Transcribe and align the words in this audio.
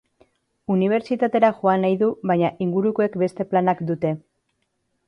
Unibertsitatera 0.75 1.51
joan 1.59 1.85
nahi 1.87 1.99
du 2.01 2.09
baina 2.33 2.53
ingurukoek 2.67 3.21
beste 3.27 3.49
planak 3.55 3.87
dute. 3.93 4.17